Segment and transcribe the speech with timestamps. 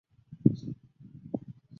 [0.41, 0.75] 瓮津线